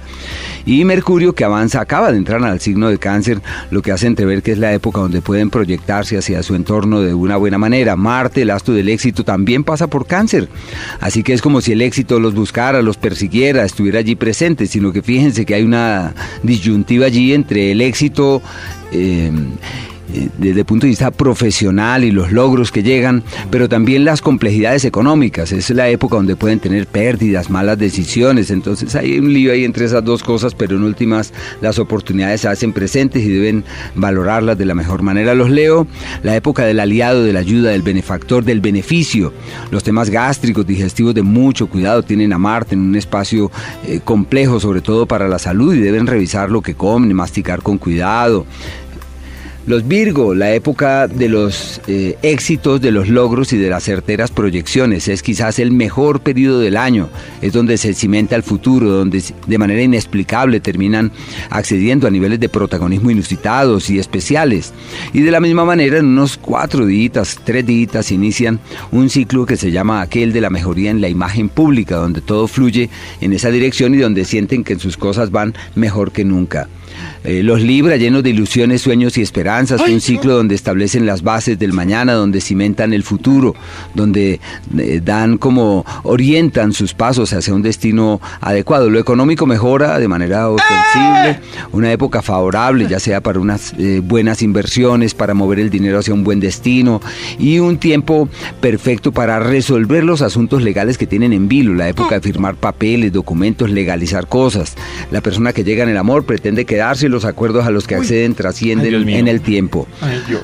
Y 0.66 0.84
Mercurio, 0.86 1.34
que 1.34 1.44
avanza, 1.44 1.81
acaba 1.81 2.12
de 2.12 2.18
entrar 2.18 2.38
al 2.47 2.59
signo 2.59 2.89
de 2.89 2.97
cáncer, 2.97 3.41
lo 3.71 3.81
que 3.81 3.91
hace 3.91 4.07
entrever 4.07 4.41
que 4.41 4.51
es 4.51 4.57
la 4.57 4.74
época 4.74 5.01
donde 5.01 5.21
pueden 5.21 5.50
proyectarse 5.50 6.18
hacia 6.18 6.44
su 6.44 6.56
entorno 6.56 7.01
de 7.01 7.13
una 7.13 7.38
buena 7.38 7.57
manera. 7.57 7.95
Marte, 7.95 8.41
el 8.44 8.50
astro 8.50 8.74
del 8.74 8.89
éxito, 8.89 9.24
también 9.24 9.63
pasa 9.63 9.88
por 9.88 10.06
cáncer. 10.06 10.50
Así 11.00 11.24
que 11.24 11.33
es 11.33 11.41
como 11.41 11.62
si 11.62 11.71
el 11.71 11.81
éxito 11.81 12.19
los 12.19 12.33
buscara, 12.33 12.81
los 12.81 12.97
persiguiera, 12.97 13.63
estuviera 13.63 14.00
allí 14.00 14.15
presente, 14.15 14.68
sino 14.68 14.91
que 14.91 15.01
fíjense 15.01 15.45
que 15.45 15.56
hay 15.56 15.63
una 15.63 16.13
disyuntiva 16.44 17.06
allí 17.06 17.33
entre 17.33 17.71
el 17.71 17.81
éxito 17.81 18.41
eh, 18.91 19.31
desde 20.38 20.60
el 20.60 20.66
punto 20.66 20.86
de 20.86 20.90
vista 20.90 21.12
profesional 21.12 22.04
y 22.04 22.12
los 22.12 22.32
logros 22.32 22.72
que 22.72 22.84
llegan, 22.84 23.24
pero 23.52 23.70
también 23.70 24.06
las 24.06 24.22
complejidades 24.22 24.86
económicas. 24.86 25.52
Es 25.52 25.70
la 25.70 25.90
época 25.90 26.16
donde 26.16 26.36
pueden 26.36 26.60
tener 26.60 26.88
pérdidas, 26.88 27.50
malas 27.50 27.78
decisiones. 27.78 28.52
Entonces 28.52 28.96
hay 28.96 29.20
un 29.20 29.34
lío 29.34 29.52
ahí 29.52 29.66
entre 29.66 29.86
esas 29.86 30.04
dos 30.04 30.24
cosas, 30.24 30.56
pero 30.56 30.76
en 30.76 30.84
últimas 30.84 31.34
las 31.62 31.80
oportunidades 31.80 32.42
se 32.42 32.48
hacen 32.48 32.74
presentes 32.74 33.24
y 33.24 33.30
deben 33.30 33.64
valorarlas 33.96 34.58
de 34.58 34.66
la 34.66 34.76
mejor 34.76 35.02
manera. 35.02 35.36
Los 35.36 35.50
leo, 35.50 35.88
la 36.24 36.36
época 36.36 36.66
del 36.66 36.80
aliado, 36.80 37.24
de 37.24 37.34
la 37.34 37.40
ayuda, 37.40 37.72
del 37.72 37.82
benefactor, 37.82 38.44
del 38.44 38.62
beneficio. 38.62 39.34
Los 39.72 39.84
temas 39.84 40.10
gástricos, 40.10 40.66
digestivos 40.66 41.14
de 41.14 41.22
mucho 41.22 41.68
cuidado 41.68 42.04
tienen 42.04 42.34
a 42.34 42.38
Marte 42.38 42.76
en 42.76 42.82
un 42.82 42.96
espacio 42.96 43.52
eh, 43.88 44.00
complejo, 44.04 44.60
sobre 44.60 44.82
todo 44.82 45.06
para 45.06 45.28
la 45.28 45.40
salud, 45.40 45.74
y 45.74 45.80
deben 45.80 46.08
revisar 46.08 46.50
lo 46.50 46.62
que 46.62 46.76
comen, 46.76 47.14
masticar 47.14 47.62
con 47.62 47.78
cuidado. 47.78 48.46
Los 49.69 49.88
Virgo, 49.88 50.33
la 50.33 50.51
época 50.51 51.07
de 51.07 51.30
los 51.30 51.80
eh, 51.86 52.18
éxitos, 52.24 52.81
de 52.81 52.92
los 52.92 53.07
logros 53.07 53.54
y 53.54 53.57
de 53.57 53.69
las 53.69 53.83
certeras 53.83 54.31
proyecciones. 54.31 55.07
Es 55.07 55.21
quizás 55.21 55.60
el 55.60 55.69
mejor 55.69 56.21
periodo 56.21 56.60
del 56.60 56.75
año. 56.75 57.07
Es 57.39 57.54
donde 57.54 57.77
se 57.77 57.94
cimenta 57.94 58.36
el 58.36 58.42
futuro, 58.42 58.89
donde 58.89 59.24
de 59.46 59.58
manera 59.60 59.84
inexplicable 59.84 60.60
terminan 60.60 61.12
accediendo 61.51 62.08
a 62.08 62.10
niveles 62.10 62.39
de 62.39 62.50
protagonismo 62.50 63.12
inusitados 63.12 63.91
y 63.91 64.00
especiales. 64.00 64.74
Y 65.13 65.22
de 65.22 65.29
la 65.29 65.39
misma 65.39 65.65
manera, 65.65 66.00
en 66.00 66.08
unos 66.08 66.38
cuatro 66.38 66.88
días, 66.88 67.39
tres 67.44 67.63
días, 67.63 68.12
inician 68.12 68.60
un 68.91 69.08
ciclo 69.12 69.46
que 69.46 69.55
se 69.55 69.70
llama 69.70 70.01
aquel 70.01 70.34
de 70.34 70.41
la 70.41 70.50
mejoría 70.50 70.89
en 70.89 71.00
la 71.00 71.10
imagen 71.10 71.48
pública, 71.48 71.98
donde 71.98 72.22
todo 72.22 72.48
fluye 72.48 72.89
en 73.22 73.34
esa 73.34 73.51
dirección 73.51 73.94
y 73.94 74.00
donde 74.00 74.25
sienten 74.25 74.63
que 74.63 74.79
sus 74.79 74.98
cosas 74.98 75.29
van 75.29 75.53
mejor 75.75 76.12
que 76.12 76.25
nunca. 76.25 76.67
Eh, 77.24 77.44
los 77.44 77.62
Libra 77.62 77.98
llenos 77.98 78.24
de 78.24 78.29
ilusiones, 78.29 78.82
sueños 78.82 79.18
y 79.18 79.22
esperanzas, 79.22 79.82
un 79.82 80.00
ciclo 80.01 80.36
donde 80.36 80.56
establecen 80.56 81.06
las 81.06 81.22
bases 81.22 81.60
del 81.60 81.74
mañana, 81.74 82.13
donde 82.13 82.41
cimentan 82.41 82.94
el 82.94 83.03
futuro, 83.03 83.56
donde 83.94 84.39
eh, 84.77 85.01
dan 85.03 85.38
como 85.38 85.86
orientan 86.03 86.74
sus 86.74 86.94
pasos 86.94 87.34
hacia 87.34 87.53
un 87.53 87.62
destino 87.62 88.22
adecuado. 88.41 88.89
Lo 88.89 89.00
económico 89.00 89.46
mejora 89.46 90.00
de 90.00 90.08
manera 90.08 90.50
ostensible, 90.50 91.41
una 91.72 91.91
época 91.91 92.22
favorable, 92.22 92.88
ya 92.88 93.00
sea 93.00 93.22
para 93.22 93.39
unas 93.39 93.74
eh, 93.77 94.01
buenas 94.03 94.41
inversiones, 94.41 95.13
para 95.13 95.34
mover 95.34 95.60
el 95.60 95.70
dinero 95.70 96.00
hacia 96.00 96.13
un 96.13 96.24
buen 96.24 96.39
destino 96.39 97.01
y 97.38 97.60
un 97.60 97.77
tiempo 97.77 98.29
perfecto 98.62 99.12
para 99.12 99.39
resolver 99.39 100.03
los 100.03 100.22
asuntos 100.22 100.62
legales 100.62 100.98
que 100.98 101.08
tienen 101.08 101.34
en 101.34 101.48
vilo, 101.48 101.74
la 101.74 101.89
época 101.89 102.15
de 102.15 102.22
firmar 102.22 102.56
papeles, 102.56 103.12
documentos, 103.12 103.70
legalizar 103.70 104.27
cosas. 104.27 104.75
La 105.12 105.22
persona 105.22 105.53
que 105.53 105.63
llega 105.63 105.84
en 105.84 105.89
el 105.89 105.98
amor 105.98 106.25
pretende 106.25 106.65
quedar 106.65 106.88
y 107.01 107.08
los 107.08 107.24
acuerdos 107.24 107.67
a 107.67 107.72
los 107.72 107.86
que 107.86 107.96
acceden 107.96 108.34
trascienden 108.34 109.08
en 109.10 109.27
el 109.27 109.41
tiempo. 109.41 109.88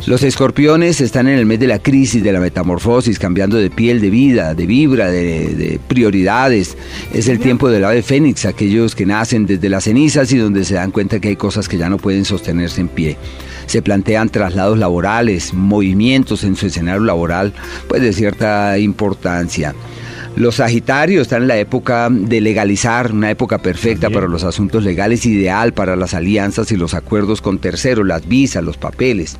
los 0.05 0.23
escorpiones 0.23 1.01
están 1.01 1.27
en 1.27 1.39
el 1.39 1.45
mes 1.45 1.59
de 1.59 1.67
la 1.67 1.79
crisis, 1.79 2.23
de 2.23 2.31
la 2.31 2.39
metamorfosis, 2.39 3.17
cambiando 3.17 3.57
de 3.57 3.69
piel, 3.69 3.99
de 3.99 4.09
vida, 4.09 4.53
de 4.53 4.65
vibra, 4.65 5.09
de, 5.09 5.79
prioridades. 5.87 6.77
Es 7.13 7.27
el 7.27 7.39
tiempo 7.39 7.69
del 7.69 7.83
ave 7.83 8.03
fénix, 8.03 8.45
aquellos 8.45 8.95
que 8.95 9.05
nacen 9.05 9.45
desde 9.45 9.69
las 9.69 9.85
cenizas 9.85 10.31
y 10.31 10.37
donde 10.37 10.63
se 10.63 10.75
dan 10.75 10.91
cuenta 10.91 11.19
que 11.19 11.29
hay 11.29 11.35
cosas 11.35 11.67
que 11.67 11.77
ya 11.77 11.89
no 11.89 11.97
pueden 11.97 12.25
sostenerse 12.25 12.81
en 12.81 12.87
pie 12.87 13.17
se 13.65 13.81
plantean 13.81 14.29
traslados 14.29 14.77
laborales, 14.77 15.51
movimientos 15.51 16.43
en 16.43 16.55
su 16.55 16.67
escenario 16.67 17.03
laboral, 17.03 17.51
pues 17.87 17.99
de 17.99 18.13
cierta 18.13 18.77
importancia. 18.77 19.73
Los 20.35 20.55
Sagitarios 20.55 21.23
están 21.23 21.43
en 21.43 21.47
la 21.47 21.57
época 21.57 22.09
de 22.11 22.41
legalizar, 22.41 23.11
una 23.11 23.31
época 23.31 23.57
perfecta 23.59 24.09
para 24.09 24.27
los 24.27 24.43
asuntos 24.43 24.83
legales, 24.83 25.25
ideal 25.25 25.73
para 25.73 25.95
las 25.95 26.13
alianzas 26.13 26.71
y 26.71 26.77
los 26.77 26.93
acuerdos 26.93 27.41
con 27.41 27.59
terceros, 27.59 28.05
las 28.05 28.27
visas, 28.27 28.63
los 28.63 28.77
papeles. 28.77 29.37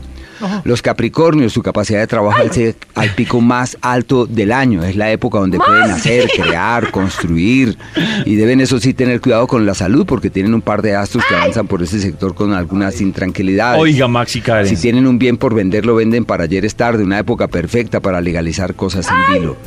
Los 0.63 0.81
Capricornios, 0.81 1.53
su 1.53 1.63
capacidad 1.63 1.99
de 1.99 2.07
trabajo 2.07 2.39
al 2.41 2.75
al 2.95 3.09
pico 3.15 3.41
más 3.41 3.77
alto 3.81 4.25
del 4.25 4.51
año. 4.51 4.83
Es 4.83 4.95
la 4.95 5.11
época 5.11 5.39
donde 5.39 5.57
pueden 5.57 5.91
hacer, 5.91 6.29
crear, 6.35 6.91
construir. 6.91 7.77
Y 8.25 8.35
deben, 8.35 8.59
eso 8.61 8.79
sí, 8.79 8.93
tener 8.93 9.21
cuidado 9.21 9.47
con 9.47 9.65
la 9.65 9.73
salud 9.73 10.05
porque 10.05 10.29
tienen 10.29 10.53
un 10.53 10.61
par 10.61 10.81
de 10.81 10.95
astros 10.95 11.23
que 11.27 11.35
avanzan 11.35 11.67
por 11.67 11.81
ese 11.81 11.99
sector 11.99 12.35
con 12.35 12.53
algunas 12.53 12.99
intranquilidades. 13.01 13.81
Oiga, 13.81 14.07
Maxi 14.07 14.41
Karen. 14.41 14.67
Si 14.67 14.75
tienen 14.75 15.07
un 15.07 15.17
bien 15.17 15.37
por 15.37 15.53
vender, 15.55 15.85
lo 15.85 15.95
venden 15.95 16.25
para 16.25 16.43
ayer 16.43 16.65
es 16.65 16.75
tarde, 16.75 17.03
una 17.03 17.19
época 17.19 17.47
perfecta 17.47 17.99
para 17.99 18.21
legalizar 18.21 18.75
cosas 18.75 19.07
en 19.07 19.33
vilo. 19.33 19.57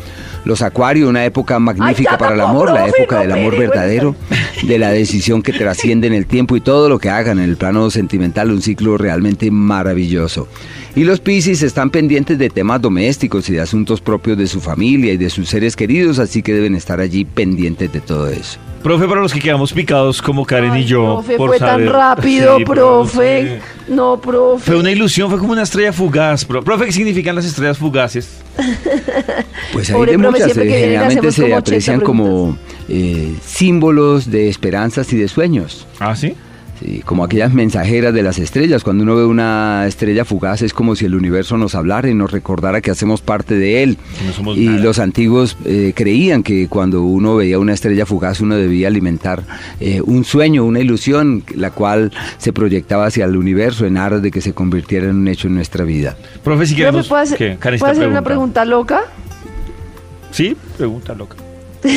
Los 0.44 0.62
Acuarios, 0.62 1.08
una 1.08 1.24
época 1.24 1.58
magnífica 1.58 2.16
para 2.16 2.34
el 2.34 2.40
amor, 2.40 2.72
la 2.72 2.88
época 2.88 3.20
del 3.20 3.32
amor 3.32 3.58
verdadero, 3.58 4.16
de 4.62 4.78
la 4.78 4.90
decisión 4.90 5.42
que 5.42 5.52
trasciende 5.52 6.06
en 6.06 6.14
el 6.14 6.26
tiempo 6.26 6.56
y 6.56 6.60
todo 6.60 6.88
lo 6.88 6.98
que 6.98 7.10
hagan 7.10 7.38
en 7.38 7.50
el 7.50 7.56
plano 7.56 7.90
sentimental, 7.90 8.50
un 8.50 8.62
ciclo 8.62 8.96
realmente 8.98 9.50
maravilloso. 9.50 10.48
Y 10.94 11.04
los 11.04 11.20
Piscis 11.20 11.62
están 11.62 11.90
pendientes 11.90 12.38
de 12.38 12.50
temas 12.50 12.80
domésticos 12.80 13.48
y 13.48 13.54
de 13.54 13.60
asuntos 13.60 14.00
propios 14.00 14.38
de 14.38 14.46
su 14.46 14.60
familia 14.60 15.12
y 15.12 15.16
de 15.16 15.30
sus 15.30 15.48
seres 15.48 15.76
queridos, 15.76 16.18
así 16.18 16.42
que 16.42 16.54
deben 16.54 16.74
estar 16.74 17.00
allí 17.00 17.24
pendientes 17.24 17.92
de 17.92 18.00
todo 18.00 18.28
eso. 18.28 18.58
Profe, 18.82 19.06
para 19.08 19.20
los 19.20 19.32
que 19.32 19.40
quedamos 19.40 19.72
picados 19.72 20.22
como 20.22 20.44
Karen 20.46 20.70
Ay, 20.72 20.82
y 20.82 20.84
yo. 20.86 21.14
Profe, 21.16 21.36
por 21.36 21.48
fue 21.50 21.58
saber- 21.58 21.86
tan 21.86 21.92
rápido, 21.94 22.58
Sí, 22.58 22.64
profe. 22.64 23.60
No, 23.88 24.20
profe. 24.20 24.64
Fue 24.64 24.76
una 24.76 24.90
ilusión, 24.90 25.28
fue 25.30 25.38
como 25.38 25.52
una 25.52 25.62
estrella 25.62 25.92
fugaz. 25.92 26.44
Pro- 26.44 26.62
Profe, 26.62 26.86
¿qué 26.86 26.92
significan 26.92 27.34
las 27.36 27.44
estrellas 27.44 27.78
fugaces? 27.78 28.40
Pues 29.72 29.90
hay 29.90 29.94
Pobre 29.96 30.12
de 30.12 30.18
profe, 30.18 30.32
muchas, 30.38 30.52
siempre 30.52 30.76
eh, 30.76 30.80
generalmente 30.80 31.30
se 31.32 31.42
como 31.42 31.54
80 31.56 31.58
aprecian 31.58 32.00
como 32.00 32.58
eh, 32.88 33.34
símbolos 33.44 34.30
de 34.30 34.48
esperanzas 34.48 35.12
y 35.12 35.16
de 35.16 35.28
sueños. 35.28 35.86
¿Ah, 36.00 36.16
sí? 36.16 36.34
Sí, 36.80 37.02
como 37.04 37.24
aquellas 37.24 37.52
mensajeras 37.52 38.14
de 38.14 38.22
las 38.22 38.38
estrellas. 38.38 38.84
Cuando 38.84 39.02
uno 39.02 39.16
ve 39.16 39.24
una 39.24 39.86
estrella 39.86 40.24
fugaz 40.24 40.62
es 40.62 40.72
como 40.72 40.94
si 40.94 41.06
el 41.06 41.14
universo 41.14 41.56
nos 41.56 41.74
hablara 41.74 42.08
y 42.08 42.14
nos 42.14 42.30
recordara 42.30 42.80
que 42.80 42.90
hacemos 42.90 43.20
parte 43.20 43.54
de 43.56 43.82
él. 43.82 43.98
No 44.44 44.54
y 44.54 44.66
nada. 44.66 44.78
los 44.78 44.98
antiguos 44.98 45.56
eh, 45.64 45.92
creían 45.94 46.42
que 46.42 46.68
cuando 46.68 47.02
uno 47.02 47.36
veía 47.36 47.58
una 47.58 47.72
estrella 47.72 48.06
fugaz 48.06 48.40
uno 48.40 48.56
debía 48.56 48.88
alimentar 48.88 49.42
eh, 49.80 50.00
un 50.04 50.24
sueño, 50.24 50.64
una 50.64 50.80
ilusión, 50.80 51.42
la 51.54 51.70
cual 51.70 52.12
se 52.38 52.52
proyectaba 52.52 53.06
hacia 53.06 53.24
el 53.24 53.36
universo 53.36 53.86
en 53.86 53.96
aras 53.96 54.22
de 54.22 54.30
que 54.30 54.40
se 54.40 54.52
convirtiera 54.52 55.08
en 55.08 55.16
un 55.16 55.28
hecho 55.28 55.48
en 55.48 55.54
nuestra 55.54 55.84
vida. 55.84 56.16
Profe, 56.44 56.66
si 56.66 56.76
queremos... 56.76 57.08
¿puedo 57.08 57.22
hacer, 57.22 57.38
¿Qué? 57.38 57.56
Karen, 57.58 57.80
¿puedo 57.80 57.92
esta 57.92 58.02
hacer 58.02 58.10
una 58.10 58.22
pregunta 58.22 58.64
loca? 58.64 59.02
Sí, 60.30 60.56
pregunta 60.76 61.14
loca. 61.14 61.36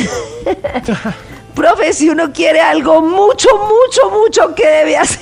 Profe, 1.54 1.92
si 1.92 2.08
uno 2.08 2.32
quiere 2.32 2.60
algo 2.60 3.02
mucho, 3.02 3.48
mucho, 3.56 4.10
mucho, 4.10 4.54
¿qué 4.54 4.66
debe 4.66 4.96
hacer? 4.96 5.20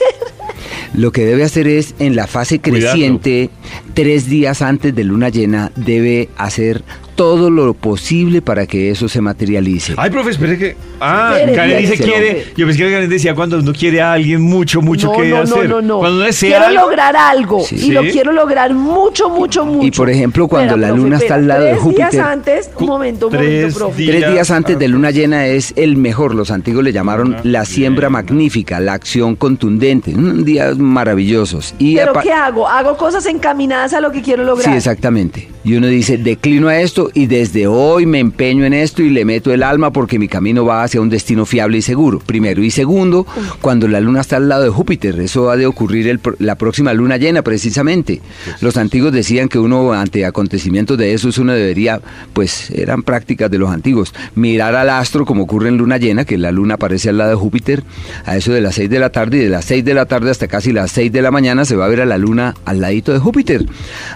Lo 0.95 1.13
que 1.13 1.25
debe 1.25 1.45
hacer 1.45 1.67
es, 1.67 1.95
en 1.99 2.17
la 2.17 2.27
fase 2.27 2.61
creciente, 2.61 3.51
tres 3.95 4.29
días 4.29 4.63
antes 4.63 4.95
de 4.95 5.05
luna 5.05 5.29
llena, 5.29 5.73
debe 5.77 6.29
hacer 6.37 6.85
todo 7.21 7.51
lo 7.51 7.75
posible 7.75 8.41
para 8.41 8.67
que 8.67 8.89
eso 8.91 9.07
se 9.07 9.21
materialice. 9.21 9.93
Ay, 9.99 10.09
profe, 10.09 10.31
espere 10.31 10.57
que... 10.57 10.75
Ah, 11.01 11.37
Karen 11.55 11.79
dice 11.83 11.99
quiere... 12.03 12.47
Yo 12.57 12.65
pensé 12.67 12.83
que 12.83 12.91
Karen 12.91 13.11
decía 13.11 13.35
cuando 13.35 13.59
uno 13.59 13.75
quiere 13.75 14.01
a 14.01 14.15
alguien 14.15 14.41
mucho, 14.41 14.81
mucho 14.81 15.09
no, 15.09 15.19
que 15.19 15.29
no, 15.29 15.37
hacer. 15.43 15.69
no, 15.69 15.83
no, 15.83 15.83
no. 15.83 15.99
Cuando 15.99 16.17
uno 16.17 16.25
desea 16.25 16.49
quiero 16.49 16.65
algo- 16.65 16.81
lograr 16.87 17.17
algo 17.17 17.61
Sí. 17.61 17.77
y 17.89 17.91
lo 17.93 18.01
quiero 18.05 18.33
lograr 18.33 18.73
mucho, 18.73 19.29
mucho, 19.29 19.67
mucho. 19.67 19.87
Y, 19.87 19.91
por 19.91 20.09
ejemplo, 20.09 20.49
cuando 20.49 20.79
la 20.79 20.93
luna 20.93 21.19
está 21.19 21.35
al 21.35 21.47
lado 21.47 21.63
de 21.65 21.73
tres 21.73 21.83
Júpiter- 21.83 22.11
días 22.11 22.27
antes, 22.27 22.71
un 22.79 22.87
momento, 22.87 23.27
un 23.27 23.33
tres 23.33 23.45
momento, 23.51 23.79
profe. 23.79 24.01
días. 24.03 24.17
Tres 24.17 24.33
días 24.33 24.51
antes 24.51 24.79
de 24.79 24.89
luna 24.89 25.11
llena 25.11 25.47
es 25.47 25.75
el 25.77 25.99
mejor. 25.99 26.35
Los 26.35 26.51
antiguos 26.51 26.83
le 26.83 26.93
llamaron 26.95 27.29
Luna 27.33 27.41
la 27.45 27.67
siembra 27.67 28.09
magnífica, 28.09 28.81
la 28.81 28.95
acción 28.95 29.37
contundente. 29.37 30.15
Un 30.15 30.43
días 30.43 30.79
maravillosos. 30.79 31.75
Y 31.79 31.97
¿Pero 31.97 32.15
qué 32.23 32.33
hago? 32.33 32.67
Hago 32.67 32.97
cosas 32.97 33.27
encaminadas 33.27 33.93
a 33.93 34.01
lo 34.01 34.11
que 34.11 34.23
quiero 34.23 34.43
lograr. 34.43 34.71
Sí, 34.71 34.75
exactamente. 34.75 35.50
Y 35.63 35.75
uno 35.75 35.89
dice, 35.89 36.17
declino 36.17 36.69
a 36.69 36.81
esto 36.81 37.11
y 37.13 37.27
desde 37.27 37.67
hoy 37.67 38.07
me 38.07 38.19
empeño 38.19 38.65
en 38.65 38.73
esto 38.73 39.03
y 39.03 39.11
le 39.11 39.27
meto 39.27 39.53
el 39.53 39.63
alma 39.63 39.93
porque 39.93 40.19
mi 40.19 40.27
camino 40.27 40.65
va 40.65 40.83
hacia 40.83 41.03
un 41.03 41.11
destino 41.11 41.45
fiable 41.45 41.79
y 41.79 41.83
seguro. 41.83 42.19
Primero. 42.19 42.63
Y 42.63 42.71
segundo, 42.71 43.27
cuando 43.61 43.87
la 43.87 44.01
luna 44.01 44.23
está 44.23 44.37
al 44.37 44.49
lado 44.49 44.65
de 44.65 44.71
Júpiter. 44.71 45.21
Eso 45.21 45.51
ha 45.51 45.57
de 45.57 45.67
ocurrir 45.67 46.09
el 46.09 46.21
la 46.39 46.55
próxima 46.55 46.95
luna 46.95 47.17
llena, 47.17 47.43
precisamente. 47.43 48.21
Los 48.61 48.77
antiguos 48.77 49.13
decían 49.13 49.49
que 49.49 49.59
uno, 49.59 49.93
ante 49.93 50.25
acontecimientos 50.25 50.97
de 50.97 51.13
esos, 51.13 51.39
uno 51.39 51.53
debería, 51.53 52.01
pues 52.33 52.71
eran 52.71 53.03
prácticas 53.03 53.51
de 53.51 53.59
los 53.59 53.71
antiguos, 53.71 54.15
mirar 54.35 54.75
al 54.77 54.89
astro 54.89 55.27
como 55.27 55.43
ocurre 55.43 55.69
en 55.69 55.77
luna 55.77 55.99
llena, 55.99 56.25
que 56.25 56.39
la 56.39 56.53
luna 56.53 56.75
aparece 56.75 57.11
al 57.11 57.19
lado 57.19 57.31
de 57.31 57.37
Júpiter, 57.37 57.85
a 58.25 58.37
eso 58.37 58.53
de 58.53 58.61
las 58.61 58.77
6 58.77 58.89
de 58.89 58.99
la 58.99 59.11
tarde 59.11 59.39
y 59.39 59.41
de 59.41 59.51
las 59.51 59.65
6 59.67 59.85
de 59.85 59.95
la 59.95 60.07
tarde 60.07 60.31
hasta 60.31 60.49
casi 60.49 60.73
las 60.73 60.91
6 60.93 61.13
de 61.13 61.23
la 61.23 61.31
mañana 61.31 61.65
se 61.65 61.77
va 61.77 61.87
a 61.87 61.89
ver 61.89 62.01
a 62.01 62.07
la 62.07 62.19
luna 62.19 62.55
al 62.65 62.81
ladito 62.81 63.13
de 63.13 63.19
Júpiter. 63.19 63.67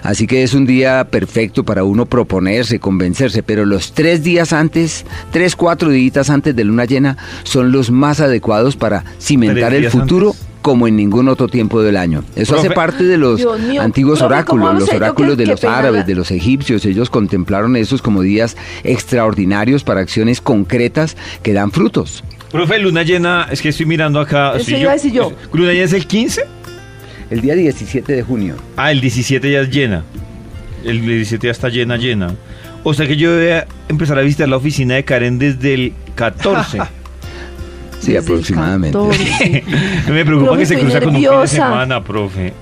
Así 0.03 0.27
que 0.27 0.43
es 0.43 0.53
un 0.53 0.65
día 0.65 1.07
perfecto 1.09 1.34
para 1.65 1.83
uno 1.83 2.05
proponerse, 2.05 2.79
convencerse, 2.79 3.43
pero 3.43 3.65
los 3.65 3.91
tres 3.93 4.23
días 4.23 4.53
antes, 4.53 5.05
tres, 5.31 5.55
cuatro 5.55 5.89
días 5.89 6.29
antes 6.29 6.55
de 6.55 6.63
luna 6.63 6.85
llena, 6.85 7.17
son 7.43 7.71
los 7.71 7.91
más 7.91 8.19
adecuados 8.21 8.75
para 8.77 9.03
cimentar 9.19 9.73
el 9.73 9.89
futuro. 9.89 10.29
antes. 10.29 10.45
como 10.65 10.87
en 10.87 10.95
ningún 10.95 11.27
otro 11.29 11.47
tiempo 11.47 11.83
del 11.83 11.95
año. 11.95 12.23
Eso 12.35 12.57
hace 12.57 12.71
parte 12.71 13.03
de 13.03 13.19
los 13.19 13.39
mío, 13.39 13.79
antiguos 13.83 14.17
profe, 14.17 14.43
¿cómo 14.45 14.63
oráculos, 14.63 14.79
los 14.79 14.89
yo 14.89 14.95
oráculos 14.95 15.37
de 15.37 15.45
los 15.45 15.63
árabes, 15.63 15.99
la- 16.01 16.05
de 16.07 16.15
los 16.15 16.31
egipcios. 16.31 16.83
Ellos 16.85 17.11
contemplaron 17.11 17.75
esos 17.75 18.01
como 18.01 18.23
días 18.23 18.57
extraordinarios 18.83 19.83
para 19.83 20.01
acciones 20.01 20.41
concretas 20.41 21.15
que 21.43 21.53
dan 21.53 21.71
frutos. 21.71 22.23
Profe, 22.51 22.79
luna 22.79 23.03
llena, 23.03 23.47
es 23.51 23.61
que 23.61 23.69
estoy 23.69 23.85
mirando 23.85 24.19
acá. 24.19 24.55
Eso 24.55 24.71
iba 24.75 24.89
a 24.89 24.93
decir 24.93 25.11
yo. 25.11 25.33
¿Luna 25.53 25.71
llena 25.71 25.85
es 25.85 25.93
el 25.93 26.07
15? 26.07 26.41
El 27.29 27.41
día 27.41 27.53
17 27.53 28.11
de 28.13 28.23
junio. 28.23 28.55
Ah, 28.75 28.91
el 28.91 29.01
17 29.01 29.51
ya 29.51 29.61
es 29.61 29.69
llena. 29.69 30.03
El 30.85 31.01
17 31.01 31.47
ya 31.47 31.51
está 31.51 31.69
llena, 31.69 31.97
llena. 31.97 32.33
O 32.83 32.93
sea 32.93 33.07
que 33.07 33.17
yo 33.17 33.35
voy 33.35 33.47
a 33.49 33.65
empezar 33.89 34.17
a 34.19 34.21
visitar 34.21 34.47
la 34.47 34.57
oficina 34.57 34.95
de 34.95 35.03
Karen 35.03 35.39
desde 35.39 35.73
el 35.73 35.93
14. 36.15 36.79
Sí, 37.99 38.11
Desde 38.11 38.19
aproximadamente. 38.19 38.97
14. 38.99 39.63
Me 40.11 40.25
preocupa 40.25 40.51
Profe, 40.51 40.59
que 40.59 40.65
se 40.67 40.79
cruza 40.79 40.99
con 40.99 41.09
un 41.09 41.15
fin 41.15 41.23
de 41.23 41.29
nerviosa. 41.31 41.55
semana, 41.55 42.03
profe. 42.03 42.53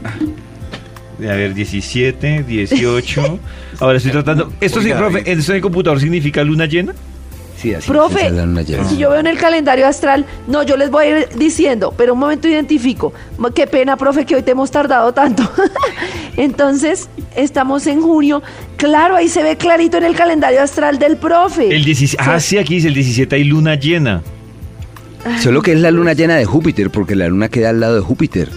A 1.19 1.35
ver, 1.35 1.53
17, 1.53 2.43
18. 2.47 3.39
Ahora 3.79 3.97
estoy 3.97 4.11
tratando. 4.13 4.53
Esto 4.61 4.81
sí, 4.81 4.91
profe, 4.93 5.29
¿esto 5.29 5.51
en 5.51 5.55
el 5.57 5.61
computador 5.61 5.99
significa 5.99 6.43
luna 6.45 6.65
llena? 6.65 6.93
Sí, 7.57 7.73
así 7.73 7.87
Profe, 7.87 8.31
si 8.89 8.97
yo 8.97 9.11
veo 9.11 9.19
en 9.19 9.27
el 9.27 9.37
calendario 9.37 9.87
astral, 9.87 10.25
no, 10.47 10.63
yo 10.63 10.75
les 10.75 10.89
voy 10.89 11.05
a 11.05 11.19
ir 11.19 11.29
diciendo, 11.35 11.93
pero 11.95 12.13
un 12.13 12.19
momento 12.19 12.47
identifico. 12.47 13.13
Qué 13.55 13.67
pena, 13.67 13.95
profe, 13.95 14.25
que 14.25 14.35
hoy 14.35 14.43
te 14.43 14.51
hemos 14.51 14.71
tardado 14.71 15.13
tanto. 15.13 15.49
Entonces, 16.37 17.09
estamos 17.35 17.87
en 17.87 18.01
junio. 18.01 18.41
Claro, 18.77 19.15
ahí 19.15 19.29
se 19.29 19.43
ve 19.43 19.55
clarito 19.55 19.97
en 19.97 20.03
el 20.03 20.15
calendario 20.15 20.61
astral 20.61 20.99
del 20.99 21.17
profe. 21.17 21.73
El 21.73 21.85
17, 21.85 22.23
ah, 22.27 22.39
sí, 22.39 22.57
aquí 22.57 22.75
dice 22.75 22.89
el 22.89 22.95
17 22.95 23.35
hay 23.35 23.43
luna 23.43 23.75
llena. 23.75 24.21
Solo 25.41 25.61
que 25.61 25.71
es 25.71 25.79
la 25.79 25.91
luna 25.91 26.13
llena 26.13 26.35
de 26.35 26.45
Júpiter, 26.45 26.89
porque 26.89 27.15
la 27.15 27.27
luna 27.29 27.47
queda 27.47 27.69
al 27.69 27.79
lado 27.79 27.95
de 27.95 28.01
Júpiter. 28.01 28.49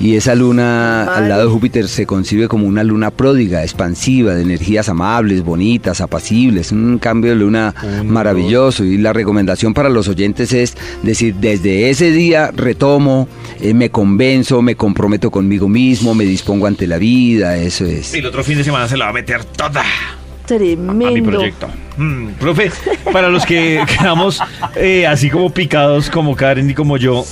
Y 0.00 0.16
esa 0.16 0.34
luna 0.34 1.04
al 1.14 1.28
lado 1.28 1.44
de 1.46 1.50
Júpiter 1.50 1.88
se 1.88 2.04
concibe 2.06 2.48
como 2.48 2.66
una 2.66 2.84
luna 2.84 3.10
pródiga, 3.10 3.62
expansiva, 3.62 4.34
de 4.34 4.42
energías 4.42 4.88
amables, 4.88 5.44
bonitas, 5.44 6.00
apacibles, 6.00 6.72
un 6.72 6.98
cambio 6.98 7.30
de 7.30 7.36
luna 7.36 7.74
Un, 7.82 8.10
maravilloso. 8.10 8.84
Y 8.84 8.98
la 8.98 9.12
recomendación 9.12 9.72
para 9.72 9.88
los 9.88 10.08
oyentes 10.08 10.52
es 10.52 10.76
decir, 11.02 11.36
desde 11.36 11.90
ese 11.90 12.10
día 12.10 12.50
retomo, 12.54 13.28
eh, 13.60 13.72
me 13.72 13.90
convenzo, 13.90 14.62
me 14.62 14.74
comprometo 14.76 15.30
conmigo 15.30 15.68
mismo, 15.68 16.14
me 16.14 16.24
dispongo 16.24 16.66
ante 16.66 16.86
la 16.86 16.98
vida, 16.98 17.56
eso 17.56 17.84
es. 17.84 18.12
El 18.14 18.26
otro 18.26 18.44
fin 18.44 18.58
de 18.58 18.64
semana 18.64 18.88
se 18.88 18.96
la 18.96 19.06
va 19.06 19.10
a 19.10 19.14
meter 19.14 19.44
toda 19.44 19.80
a 19.80 20.16
mi 20.46 20.46
Tremendo. 20.46 21.30
proyecto. 21.30 21.68
Mm, 21.96 22.28
profe, 22.40 22.70
para 23.12 23.28
los 23.30 23.46
que 23.46 23.82
quedamos 23.98 24.40
eh, 24.76 25.06
así 25.06 25.30
como 25.30 25.50
picados 25.50 26.10
como 26.10 26.36
Karen 26.36 26.68
y 26.68 26.74
como 26.74 26.96
yo, 26.98 27.24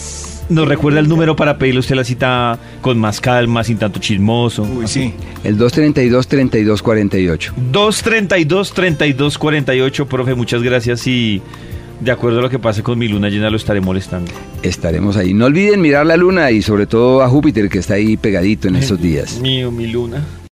¿nos 0.48 0.68
recuerda 0.68 1.00
el 1.00 1.08
número 1.08 1.36
para 1.36 1.58
pedirle 1.58 1.78
a 1.78 1.80
usted 1.80 1.96
la 1.96 2.04
cita 2.04 2.58
con 2.80 2.98
más 2.98 3.20
calma, 3.20 3.64
sin 3.64 3.78
tanto 3.78 4.00
chismoso? 4.00 4.62
Uy, 4.62 4.86
sí. 4.86 5.12
El 5.44 5.58
232-3248. 5.58 7.52
232-3248, 7.72 10.06
profe, 10.06 10.34
muchas 10.34 10.62
gracias 10.62 11.06
y 11.06 11.42
de 12.00 12.10
acuerdo 12.10 12.40
a 12.40 12.42
lo 12.42 12.50
que 12.50 12.58
pase 12.58 12.82
con 12.82 12.98
mi 12.98 13.08
luna 13.08 13.28
llena 13.28 13.48
lo 13.48 13.56
estaré 13.56 13.80
molestando. 13.80 14.32
Estaremos 14.62 15.16
ahí. 15.16 15.34
No 15.34 15.46
olviden 15.46 15.80
mirar 15.80 16.06
la 16.06 16.16
luna 16.16 16.50
y 16.50 16.62
sobre 16.62 16.86
todo 16.86 17.22
a 17.22 17.28
Júpiter 17.28 17.68
que 17.68 17.78
está 17.78 17.94
ahí 17.94 18.16
pegadito 18.16 18.68
en 18.68 18.76
estos 18.76 19.00
días. 19.00 19.40
Mío, 19.40 19.70
mi 19.70 19.86
luna. 19.86 20.24